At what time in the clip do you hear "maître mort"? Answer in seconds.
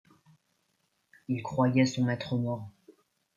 2.05-2.71